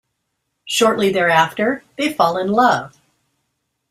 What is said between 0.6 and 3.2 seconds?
Shortly thereafter, they fall in love.